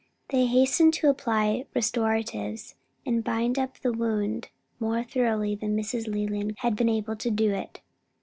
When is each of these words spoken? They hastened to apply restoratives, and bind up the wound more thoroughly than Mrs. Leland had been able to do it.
They 0.29 0.47
hastened 0.47 0.95
to 0.95 1.11
apply 1.11 1.67
restoratives, 1.75 2.73
and 3.05 3.23
bind 3.23 3.59
up 3.59 3.77
the 3.77 3.93
wound 3.93 4.49
more 4.79 5.03
thoroughly 5.03 5.53
than 5.53 5.77
Mrs. 5.77 6.07
Leland 6.07 6.55
had 6.61 6.75
been 6.75 6.89
able 6.89 7.15
to 7.17 7.29
do 7.29 7.53
it. 7.53 7.81